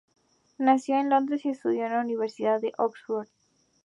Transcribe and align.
Nació 0.57 0.99
en 0.99 1.11
Londres 1.11 1.45
y 1.45 1.49
estudió 1.49 1.85
en 1.85 1.91
la 1.91 2.01
Universidad 2.01 2.59
de 2.59 2.73
Oxford. 2.79 3.27